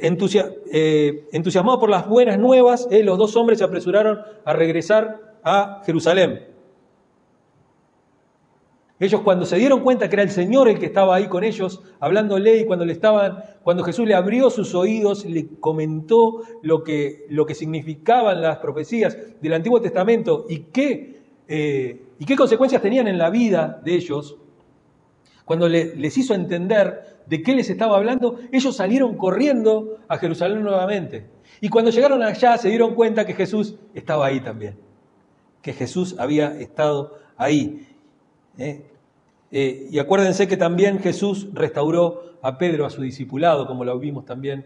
[0.71, 3.03] eh, entusiasmado por las buenas nuevas, ¿eh?
[3.03, 6.47] los dos hombres se apresuraron a regresar a Jerusalén.
[8.99, 11.81] Ellos cuando se dieron cuenta que era el Señor el que estaba ahí con ellos,
[11.99, 17.25] hablándole y cuando le estaban, cuando Jesús le abrió sus oídos, le comentó lo que,
[17.29, 23.07] lo que significaban las profecías del Antiguo Testamento y qué, eh, y qué consecuencias tenían
[23.09, 24.37] en la vida de ellos,
[25.45, 31.27] cuando les hizo entender de qué les estaba hablando, ellos salieron corriendo a Jerusalén nuevamente.
[31.61, 34.77] Y cuando llegaron allá se dieron cuenta que Jesús estaba ahí también,
[35.61, 37.87] que Jesús había estado ahí.
[38.57, 38.85] ¿eh?
[39.51, 44.25] Eh, y acuérdense que también Jesús restauró a Pedro, a su discipulado, como lo vimos
[44.25, 44.65] también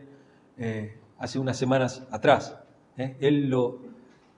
[0.57, 2.57] eh, hace unas semanas atrás.
[2.97, 3.79] Él lo,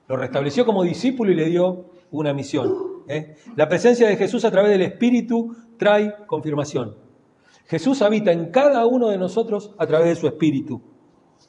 [0.10, 2.74] lo, restableció como discípulo y le dio una misión.
[3.56, 6.96] La presencia de Jesús a través del Espíritu trae confirmación.
[7.66, 10.82] Jesús habita en cada uno de nosotros a través de su Espíritu.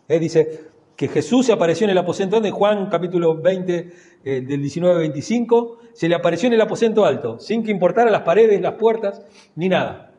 [0.08, 5.78] Dice, que Jesús se apareció en el aposento de Juan capítulo 20 eh, del 19-25,
[5.94, 9.24] se le apareció en el aposento alto, sin que importara las paredes, las puertas,
[9.56, 10.12] ni nada.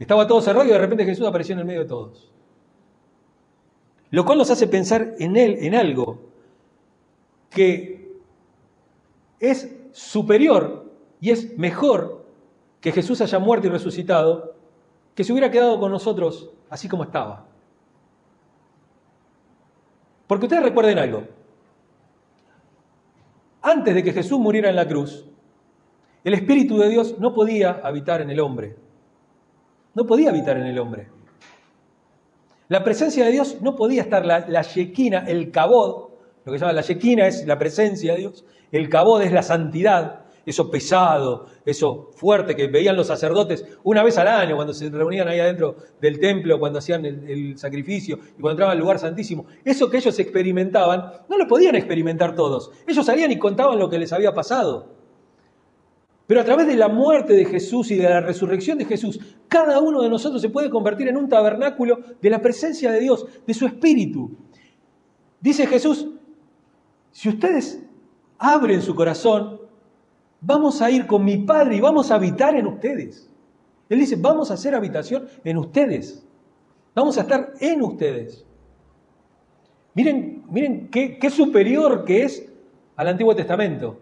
[0.00, 2.32] Estaba todo cerrado y de repente Jesús apareció en el medio de todos.
[4.10, 6.18] Lo cual nos hace pensar en él, en algo
[7.50, 8.10] que
[9.38, 12.17] es superior y es mejor
[12.80, 14.54] que Jesús haya muerto y resucitado,
[15.14, 17.46] que se hubiera quedado con nosotros así como estaba.
[20.26, 21.24] Porque ustedes recuerden algo.
[23.62, 25.24] Antes de que Jesús muriera en la cruz,
[26.22, 28.76] el Espíritu de Dios no podía habitar en el hombre.
[29.94, 31.08] No podía habitar en el hombre.
[32.68, 34.60] La presencia de Dios no podía estar, la, la
[35.26, 36.10] el cabod,
[36.44, 39.42] lo que se llama la yequina es la presencia de Dios, el cabod es la
[39.42, 44.88] santidad, eso pesado, eso fuerte que veían los sacerdotes una vez al año cuando se
[44.88, 49.46] reunían ahí adentro del templo, cuando hacían el, sacrificio y cuando entraban al lugar santísimo.
[49.64, 52.70] Eso que ellos experimentaban, no lo podían experimentar todos.
[52.86, 54.96] Ellos salían y contaban lo que les había pasado.
[56.26, 59.80] Pero a través de la muerte de Jesús y de la resurrección de Jesús, cada
[59.80, 63.54] uno de nosotros se puede convertir en un tabernáculo de la presencia de Dios, de
[63.54, 64.30] su Espíritu.
[65.40, 66.08] Dice Jesús,
[67.10, 67.82] si ustedes
[68.38, 69.57] abren su corazón,
[70.40, 73.28] vamos a ir con mi Padre y vamos a habitar en ustedes.
[73.88, 76.24] Él dice, vamos a hacer habitación en ustedes.
[76.94, 78.44] Vamos a estar en ustedes.
[79.94, 82.52] Miren, miren qué, superior que es
[82.96, 83.98] al Antiguo Testamento,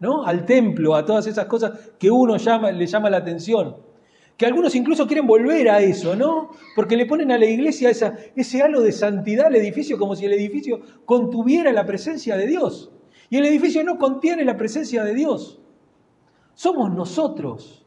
[0.00, 0.24] ¿no?
[0.24, 3.76] Al templo, a todas esas cosas que uno le llama la atención.
[4.36, 6.50] Que algunos incluso quieren volver a eso, ¿no?
[6.74, 10.24] Porque le ponen a la iglesia esa, ese halo de santidad al edificio como si
[10.24, 12.90] el edificio contuviera la presencia de Dios.
[13.32, 15.58] Y el edificio no contiene la presencia de Dios.
[16.52, 17.82] Somos nosotros.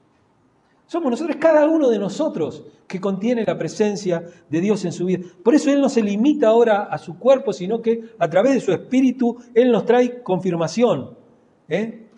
[0.88, 5.23] Somos nosotros, cada uno de nosotros que contiene la presencia de Dios en su vida.
[5.43, 8.60] Por eso Él no se limita ahora a su cuerpo, sino que a través de
[8.60, 11.15] su espíritu Él nos trae confirmación.
[11.69, 12.10] ¿eh?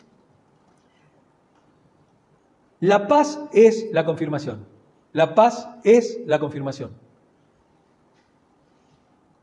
[2.79, 4.65] La paz es la confirmación.
[5.11, 6.91] La paz es la confirmación.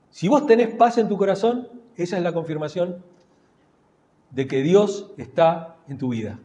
[0.09, 3.13] Si vos tenés paz en tu corazón, esa es la confirmación
[4.35, 6.39] de que Dios está en tu vida.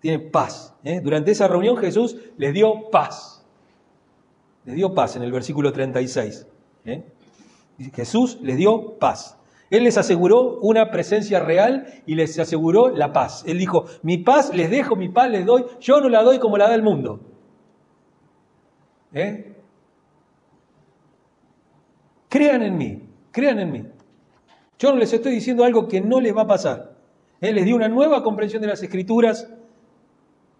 [0.00, 0.74] Tiene paz.
[0.84, 1.00] ¿eh?
[1.00, 3.44] Durante esa reunión Jesús les dio paz.
[4.64, 6.46] Les dio paz en el versículo 36.
[6.84, 7.04] ¿eh?
[7.92, 9.36] Jesús les dio paz.
[9.70, 13.44] Él les aseguró una presencia real y les aseguró la paz.
[13.46, 16.56] Él dijo, mi paz les dejo, mi paz les doy, yo no la doy como
[16.56, 17.20] la da el mundo.
[19.12, 19.56] ¿Eh?
[22.28, 23.02] Crean en mí,
[23.32, 23.84] crean en mí.
[24.78, 26.87] Yo no les estoy diciendo algo que no les va a pasar.
[27.40, 29.48] Él les dio una nueva comprensión de las escrituras.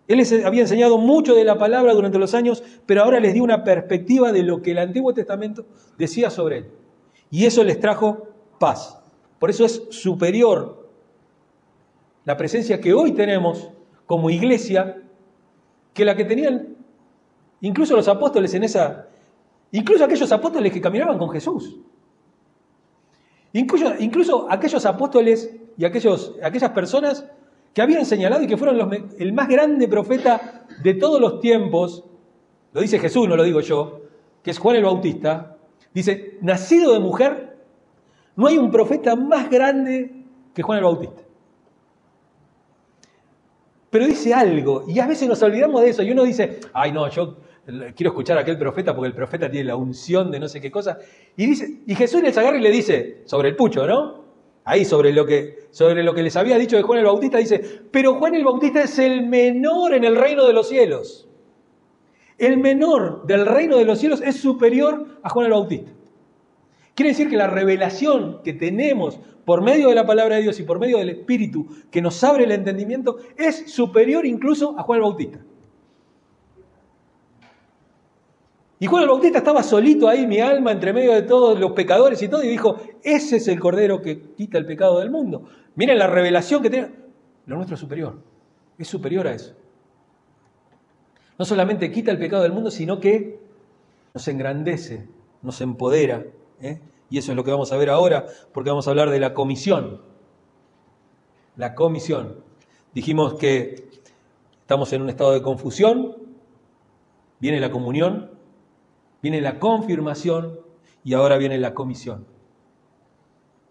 [0.07, 3.45] Él les había enseñado mucho de la palabra durante los años, pero ahora les dio
[3.45, 5.67] una perspectiva de lo que el Antiguo Testamento
[5.99, 6.71] decía sobre él.
[7.31, 8.99] Y eso les trajo paz.
[9.39, 10.89] Por eso es superior
[12.25, 13.71] la presencia que hoy tenemos
[14.07, 15.03] como iglesia
[15.95, 16.77] que la que tenían
[17.61, 19.09] incluso los apóstoles en esa,
[19.73, 21.79] incluso aquellos apóstoles que caminaban con Jesús.
[23.53, 27.25] Incluso, incluso aquellos apóstoles y aquellos, aquellas personas
[27.73, 32.05] que habían señalado y que fueron el más grande profeta de todos los tiempos,
[32.73, 34.01] lo dice Jesús, no lo digo yo,
[34.43, 35.57] que es Juan el Bautista,
[35.95, 37.57] dice, nacido de mujer,
[38.35, 41.23] no hay un profeta más grande que Juan el Bautista.
[43.91, 47.09] Pero dice algo, y a veces nos olvidamos de eso, y uno dice, ay no,
[47.09, 47.37] yo
[47.95, 50.73] quiero escuchar a aquel profeta porque el profeta tiene la unción de no sé qué
[50.73, 50.99] cosa.
[51.37, 54.28] Y, dice, y Jesús les agarra y le dice, sobre el pucho, ¿no?
[54.69, 57.81] Ahí sobre lo, que, sobre lo que les había dicho de Juan el Bautista, dice,
[57.91, 61.27] pero Juan el Bautista es el menor en el reino de los cielos.
[62.37, 65.91] El menor del reino de los cielos es superior a Juan el Bautista.
[66.95, 70.65] Quiere decir que la revelación que tenemos por medio de la palabra de Dios y
[70.65, 75.05] por medio del Espíritu que nos abre el entendimiento es superior incluso a Juan el
[75.05, 75.39] Bautista.
[78.81, 82.23] Y Juan el Bautista estaba solito ahí, mi alma, entre medio de todos los pecadores
[82.23, 85.49] y todo, y dijo, ese es el Cordero que quita el pecado del mundo.
[85.75, 86.91] Miren la revelación que tiene.
[87.47, 88.21] Lo nuestro es superior,
[88.79, 89.55] es superior a eso.
[91.39, 93.41] No solamente quita el pecado del mundo, sino que
[94.15, 95.09] nos engrandece,
[95.43, 96.25] nos empodera.
[96.61, 96.81] ¿eh?
[97.11, 99.35] Y eso es lo que vamos a ver ahora, porque vamos a hablar de la
[99.35, 100.03] comisión.
[101.57, 102.37] La comisión.
[102.95, 103.89] Dijimos que
[104.61, 106.17] estamos en un estado de confusión,
[107.41, 108.38] viene la comunión,
[109.23, 110.61] Viene la confirmación
[111.05, 112.27] y ahora viene la comisión.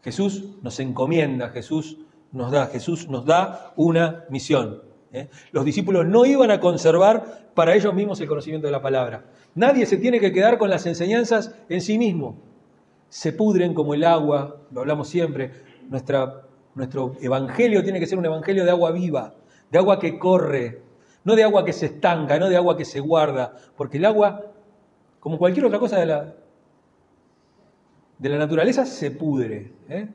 [0.01, 1.97] Jesús nos encomienda, Jesús
[2.31, 4.81] nos da, Jesús nos da una misión.
[5.11, 5.29] ¿eh?
[5.51, 9.25] Los discípulos no iban a conservar para ellos mismos el conocimiento de la palabra.
[9.55, 12.37] Nadie se tiene que quedar con las enseñanzas en sí mismo.
[13.09, 15.51] Se pudren como el agua, lo hablamos siempre.
[15.89, 19.33] Nuestro evangelio tiene que ser un evangelio de agua viva,
[19.71, 20.81] de agua que corre,
[21.23, 24.53] no de agua que se estanca, no de agua que se guarda, porque el agua
[25.19, 26.33] como cualquier otra cosa de la,
[28.19, 29.71] de la naturaleza, se pudre.
[29.89, 30.07] ¿eh?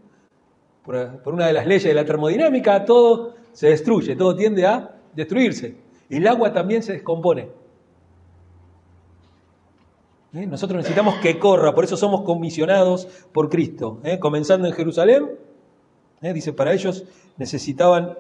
[0.85, 5.77] Por, una de las leyes de la termodinámica, todo se destruye, todo tiende a destruirse.
[6.09, 7.49] El agua también se descompone.
[10.35, 10.47] ¿Eh?
[10.47, 14.01] Nosotros necesitamos que corra, por eso somos comisionados por Cristo.
[14.05, 14.19] ¿eh?
[14.19, 15.31] Comenzando en Jerusalén,
[16.21, 17.05] dice, para ellos
[17.37, 18.17] necesitaban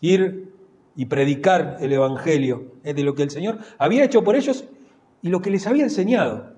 [0.00, 0.52] ir
[0.94, 4.64] y predicar el Evangelio de lo que el Señor había hecho por ellos
[5.22, 6.52] y lo que les había enseñado.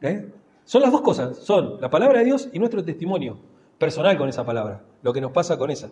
[0.00, 0.30] ¿eh?
[0.64, 3.38] Son las dos cosas, son la palabra de Dios y nuestro testimonio
[3.78, 5.90] personal con esa palabra, lo que nos pasa con esa.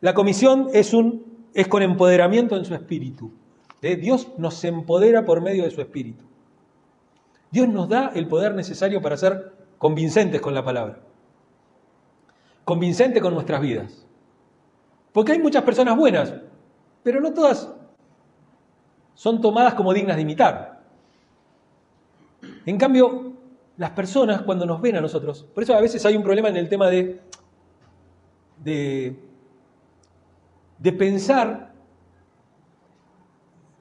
[0.00, 3.32] La comisión es un, es con empoderamiento en su espíritu.
[3.80, 3.96] ¿Eh?
[3.96, 6.24] Dios nos empodera por medio de su espíritu.
[7.50, 10.98] Dios nos da el poder necesario para ser convincentes con la palabra.
[12.64, 14.04] Convincente con nuestras vidas.
[15.12, 16.34] Porque hay muchas personas buenas,
[17.02, 17.72] pero no todas
[19.18, 20.77] son tomadas como dignas de imitar.
[22.68, 23.32] En cambio,
[23.78, 26.56] las personas cuando nos ven a nosotros, por eso a veces hay un problema en
[26.58, 27.18] el tema de,
[28.62, 29.16] de,
[30.76, 31.72] de pensar,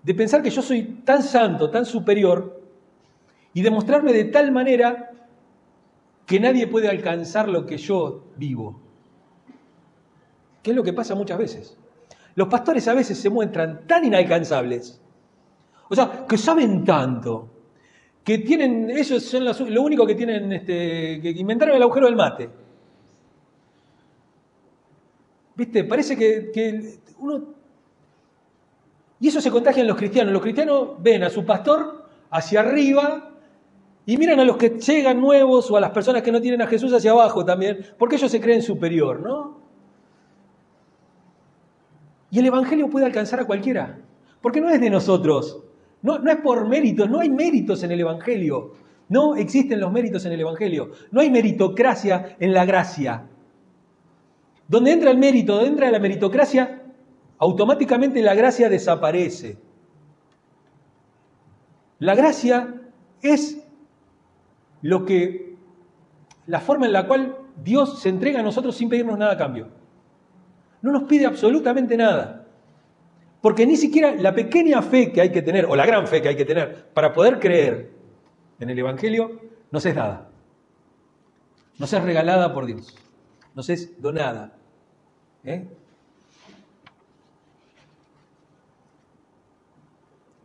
[0.03, 2.61] de pensar que yo soy tan santo, tan superior,
[3.53, 5.11] y demostrarme de tal manera
[6.25, 8.79] que nadie puede alcanzar lo que yo vivo.
[10.63, 11.77] ¿Qué es lo que pasa muchas veces?
[12.35, 15.01] Los pastores a veces se muestran tan inalcanzables,
[15.89, 17.56] o sea, que saben tanto,
[18.27, 22.49] que tienen, ellos son lo único que tienen, este, que inventaron el agujero del mate.
[25.55, 25.85] ¿Viste?
[25.85, 27.55] Parece que, que uno...
[29.21, 30.33] Y eso se contagia en los cristianos.
[30.33, 33.31] Los cristianos ven a su pastor hacia arriba
[34.05, 36.67] y miran a los que llegan nuevos o a las personas que no tienen a
[36.67, 39.61] Jesús hacia abajo también, porque ellos se creen superior, ¿no?
[42.29, 44.01] Y el Evangelio puede alcanzar a cualquiera,
[44.41, 45.63] porque no es de nosotros,
[46.01, 48.73] no, es por méritos, no hay méritos en el Evangelio,
[49.09, 53.27] no existen los méritos en el Evangelio, no hay meritocracia en la gracia.
[54.67, 56.83] Donde entra el mérito, donde entra la meritocracia,
[57.39, 59.57] automáticamente la gracia desaparece.
[61.99, 62.75] La gracia
[63.21, 63.63] es
[64.81, 65.55] lo que,
[66.45, 69.69] la forma en la cual Dios se entrega a nosotros sin pedirnos nada a cambio.
[70.81, 72.36] No nos pide absolutamente nada.
[73.47, 76.27] Porque ni siquiera la pequeña fe que hay que tener, o la gran fe que
[76.27, 77.89] hay que tener, para poder creer
[78.59, 79.39] en el Evangelio,
[79.71, 80.29] nos es dada.
[81.77, 82.93] Nos es regalada por Dios.
[83.55, 84.53] Nos es donada.
[85.45, 85.65] ¿Eh?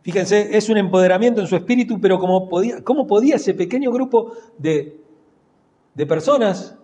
[0.03, 4.31] Fíjense, es un empoderamiento en su espíritu, pero como podía, ¿cómo podía ese pequeño grupo
[4.57, 4.97] de,
[6.07, 6.77] personas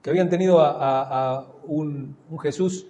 [0.00, 2.86] que habían tenido a, un, Jesús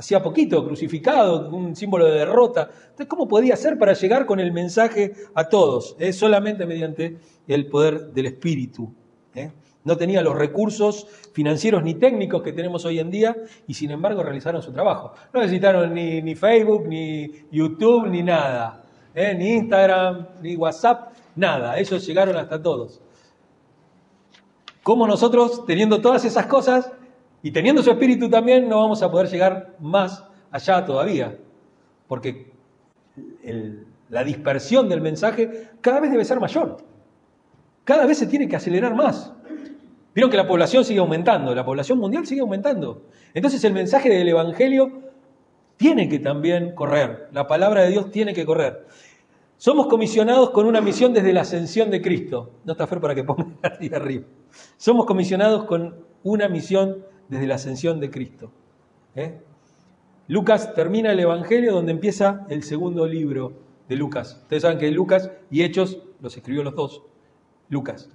[0.00, 2.70] hacía poquito crucificado, un símbolo de derrota?
[2.72, 5.94] Entonces, ¿cómo podía ser para llegar con el mensaje a todos?
[5.98, 8.92] Es solamente mediante el poder del espíritu.
[9.34, 9.52] ¿eh?
[9.84, 13.36] No tenía los recursos financieros ni técnicos que tenemos hoy en día
[13.66, 15.12] y sin embargo realizaron su trabajo.
[15.32, 18.82] No necesitaron ni, ni Facebook, ni YouTube, ni nada.
[19.14, 19.34] ¿eh?
[19.34, 21.78] ni Instagram, ni WhatsApp, nada.
[21.78, 23.00] Ellos llegaron hasta todos.
[24.82, 26.90] ¿Cómo nosotros, teniendo todas esas cosas
[27.42, 31.36] y teniendo su espíritu también, no vamos a poder llegar más allá todavía?
[32.06, 32.52] Porque
[34.08, 36.78] la dispersión del mensaje cada vez debe ser mayor.
[37.84, 39.32] Cada vez se tiene que acelerar más.
[40.14, 43.04] Vieron que la población sigue aumentando, la población mundial sigue aumentando.
[43.32, 45.10] Entonces el mensaje del Evangelio
[45.76, 48.86] tiene que también correr, la palabra de Dios tiene que correr.
[49.56, 52.50] Somos comisionados con una misión desde la ascensión de Cristo.
[52.64, 53.46] No está fer para que ponga
[53.80, 54.24] ahí arriba.
[54.76, 58.50] Somos comisionados con una misión desde la ascensión de Cristo.
[59.14, 59.40] ¿eh?
[60.28, 63.52] Lucas termina el Evangelio donde empieza el segundo libro
[63.88, 64.40] de Lucas.
[64.42, 67.02] Ustedes saben que Lucas y Hechos los escribió los dos.
[67.68, 68.10] Lucas.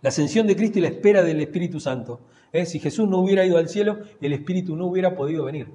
[0.00, 2.20] La ascensión de Cristo y la espera del Espíritu Santo.
[2.52, 2.66] ¿Eh?
[2.66, 5.68] Si Jesús no hubiera ido al cielo, el Espíritu no hubiera podido venir.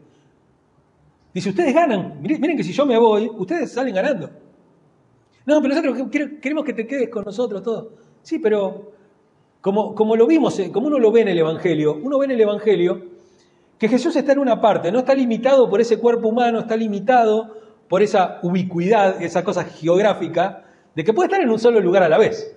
[1.33, 2.21] Dice, ustedes ganan.
[2.21, 4.29] Miren, que si yo me voy, ustedes salen ganando.
[5.45, 6.09] No, pero nosotros
[6.41, 7.93] queremos que te quedes con nosotros todo.
[8.21, 8.93] Sí, pero
[9.61, 12.31] como, como lo vimos, eh, como uno lo ve en el Evangelio, uno ve en
[12.31, 13.01] el Evangelio
[13.77, 17.55] que Jesús está en una parte, no está limitado por ese cuerpo humano, está limitado
[17.87, 22.09] por esa ubicuidad, esa cosa geográfica, de que puede estar en un solo lugar a
[22.09, 22.55] la vez.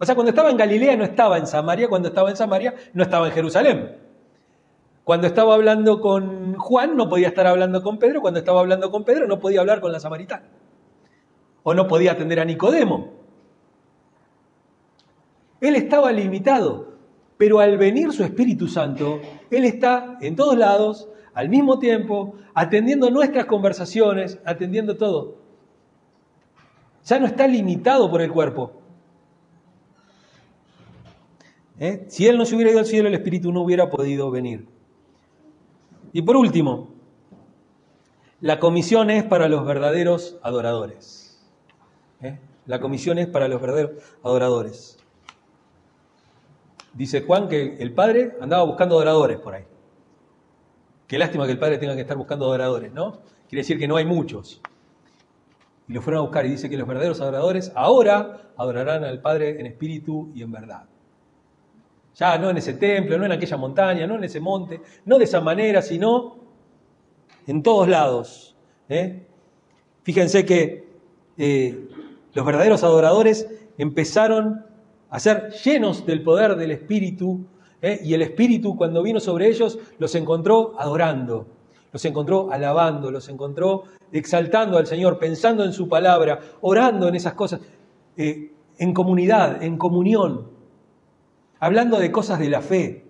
[0.00, 3.02] O sea, cuando estaba en Galilea no estaba en Samaria, cuando estaba en Samaria no
[3.02, 3.96] estaba en Jerusalén.
[5.04, 9.04] Cuando estaba hablando con Juan no podía estar hablando con Pedro, cuando estaba hablando con
[9.04, 10.44] Pedro no podía hablar con la samaritana.
[11.62, 13.19] O no podía atender a Nicodemo.
[15.60, 16.94] Él estaba limitado,
[17.36, 19.20] pero al venir su Espíritu Santo,
[19.50, 25.36] Él está en todos lados, al mismo tiempo, atendiendo nuestras conversaciones, atendiendo todo.
[27.04, 28.72] Ya no está limitado por el cuerpo.
[31.78, 32.04] ¿Eh?
[32.08, 34.66] Si Él no se hubiera ido al cielo, el Espíritu no hubiera podido venir.
[36.12, 36.90] Y por último,
[38.40, 41.40] la comisión es para los verdaderos adoradores.
[42.20, 42.38] ¿Eh?
[42.66, 44.99] La comisión es para los verdaderos adoradores.
[46.92, 49.64] Dice Juan que el Padre andaba buscando adoradores por ahí.
[51.06, 53.20] Qué lástima que el Padre tenga que estar buscando adoradores, ¿no?
[53.48, 54.60] Quiere decir que no hay muchos.
[55.88, 59.60] Y lo fueron a buscar y dice que los verdaderos adoradores ahora adorarán al Padre
[59.60, 60.84] en espíritu y en verdad.
[62.14, 65.24] Ya no en ese templo, no en aquella montaña, no en ese monte, no de
[65.24, 66.36] esa manera, sino
[67.46, 68.56] en todos lados.
[68.88, 69.26] ¿eh?
[70.02, 70.88] Fíjense que
[71.38, 71.88] eh,
[72.34, 74.64] los verdaderos adoradores empezaron
[75.10, 77.44] a ser llenos del poder del Espíritu,
[77.82, 78.00] ¿eh?
[78.02, 81.46] y el Espíritu cuando vino sobre ellos los encontró adorando,
[81.92, 87.34] los encontró alabando, los encontró exaltando al Señor, pensando en su palabra, orando en esas
[87.34, 87.60] cosas,
[88.16, 90.48] en comunidad, en comunión,
[91.58, 93.04] hablando de cosas de la fe.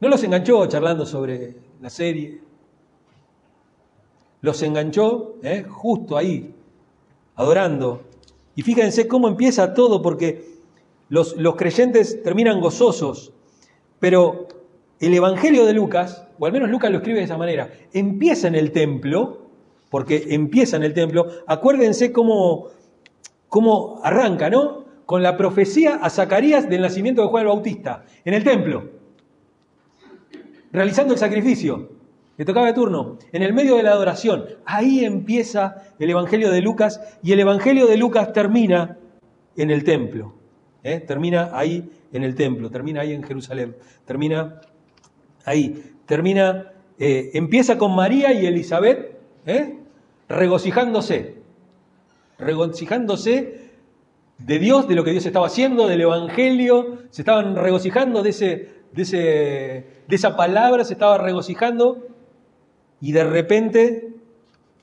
[0.00, 2.40] No los enganchó charlando sobre la serie,
[4.40, 5.64] los enganchó ¿eh?
[5.68, 6.54] justo ahí,
[7.36, 8.02] adorando.
[8.60, 10.44] Y fíjense cómo empieza todo, porque
[11.08, 13.32] los, los creyentes terminan gozosos,
[13.98, 14.48] pero
[15.00, 18.56] el Evangelio de Lucas, o al menos Lucas lo escribe de esa manera, empieza en
[18.56, 19.46] el templo,
[19.88, 22.66] porque empieza en el templo, acuérdense cómo,
[23.48, 24.84] cómo arranca, ¿no?
[25.06, 28.90] Con la profecía a Zacarías del nacimiento de Juan el Bautista, en el templo,
[30.70, 31.92] realizando el sacrificio.
[32.40, 34.46] Le tocaba de turno, en el medio de la adoración.
[34.64, 38.96] Ahí empieza el Evangelio de Lucas y el Evangelio de Lucas termina
[39.58, 40.32] en el templo.
[40.82, 41.00] ¿eh?
[41.00, 43.76] Termina ahí en el templo, termina ahí en Jerusalén,
[44.06, 44.62] termina
[45.44, 49.76] ahí, termina, eh, empieza con María y Elizabeth ¿eh?
[50.26, 51.34] regocijándose,
[52.38, 53.68] regocijándose
[54.38, 58.70] de Dios, de lo que Dios estaba haciendo, del Evangelio, se estaban regocijando de, ese,
[58.92, 59.18] de, ese,
[60.08, 62.06] de esa palabra, se estaba regocijando
[63.00, 64.14] y de repente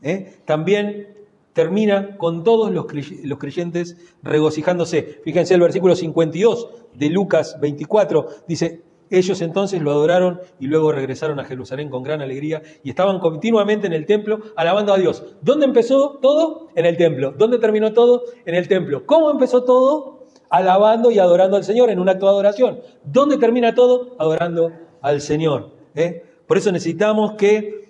[0.01, 0.33] ¿eh?
[0.45, 1.15] también
[1.53, 5.21] termina con todos los creyentes regocijándose.
[5.23, 11.39] Fíjense el versículo 52 de Lucas 24, dice, ellos entonces lo adoraron y luego regresaron
[11.39, 15.23] a Jerusalén con gran alegría y estaban continuamente en el templo alabando a Dios.
[15.41, 16.67] ¿Dónde empezó todo?
[16.75, 17.33] En el templo.
[17.37, 18.23] ¿Dónde terminó todo?
[18.45, 19.05] En el templo.
[19.05, 20.25] ¿Cómo empezó todo?
[20.49, 22.79] Alabando y adorando al Señor en un acto de adoración.
[23.03, 24.15] ¿Dónde termina todo?
[24.19, 25.71] Adorando al Señor.
[25.95, 26.23] ¿eh?
[26.45, 27.86] Por eso necesitamos que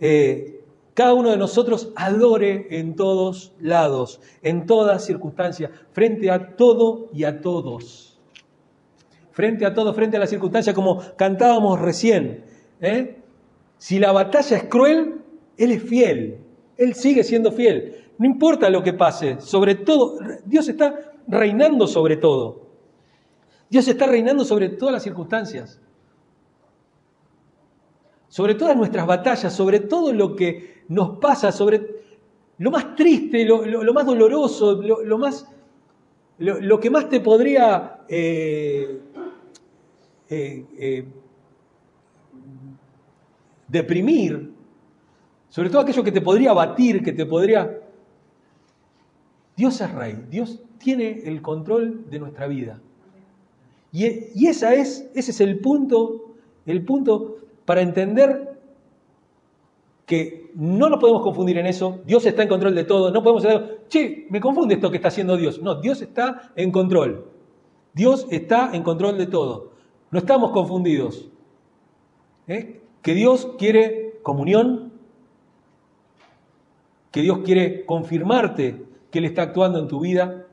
[0.00, 0.62] eh,
[0.94, 7.24] cada uno de nosotros adore en todos lados, en todas circunstancias, frente a todo y
[7.24, 8.10] a todos
[9.32, 12.44] frente a todo, frente a la circunstancia, como cantábamos recién.
[12.80, 13.16] ¿eh?
[13.78, 15.14] Si la batalla es cruel,
[15.56, 16.38] Él es fiel,
[16.76, 18.04] Él sigue siendo fiel.
[18.18, 22.68] No importa lo que pase, sobre todo, Dios está reinando sobre todo.
[23.70, 25.80] Dios está reinando sobre todas las circunstancias,
[28.30, 32.00] sobre todas nuestras batallas, sobre todo lo que nos pasa, sobre
[32.58, 35.46] lo más triste, lo, más doloroso, lo, más,
[36.38, 39.00] lo, que más te podría eh,
[40.28, 41.04] eh, eh,
[43.66, 44.52] deprimir,
[45.48, 47.80] sobre todo aquello que te podría batir, que te podría...
[49.56, 52.80] Dios es rey, Dios tiene el control de nuestra vida.
[53.90, 57.39] Y, y esa es, ese es el punto, el punto
[57.70, 58.58] para entender
[60.04, 63.44] que no nos podemos confundir en eso, Dios está en control de todo, no podemos
[63.44, 65.62] decir, che, me confunde esto que está haciendo Dios.
[65.62, 67.30] No, Dios está en control.
[67.94, 69.70] Dios está en control de todo.
[70.10, 71.30] No estamos confundidos.
[72.48, 72.80] ¿eh?
[73.02, 74.92] Que Dios quiere comunión,
[77.12, 80.44] que Dios quiere confirmarte que Él está actuando en tu vida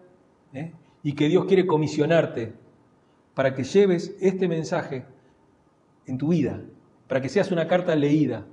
[0.53, 0.71] ¿eh?
[1.01, 2.53] y que Dios quiere comisionarte
[3.33, 5.17] para que lleves este mensaje
[6.07, 6.63] en tu vida,
[7.07, 8.45] para que seas una carta leída,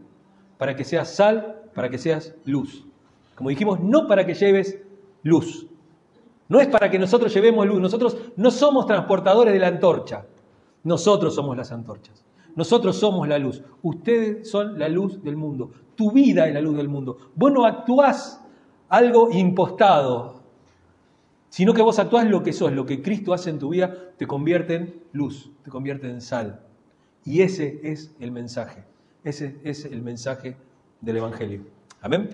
[0.58, 2.84] para que seas sal, para que seas luz.
[3.34, 4.78] Como dijimos, no para que lleves
[5.22, 5.66] luz.
[6.48, 10.26] No es para que nosotros llevemos luz, nosotros no somos transportadores de la antorcha.
[10.84, 12.24] Nosotros somos las antorchas.
[12.54, 13.62] Nosotros somos la luz.
[13.82, 15.70] Ustedes son la luz del mundo.
[15.96, 17.16] Tu vida es la luz del mundo.
[17.34, 18.40] Vos no actuás
[18.88, 20.42] algo impostado,
[21.48, 24.26] sino que vos actuás lo que sos, lo que Cristo hace en tu vida, te
[24.26, 26.60] convierte en luz, te convierte en sal.
[27.24, 28.84] Y ese es el mensaje.
[29.24, 30.56] Ese es el mensaje
[31.00, 31.62] del Evangelio.
[32.02, 32.28] Amén.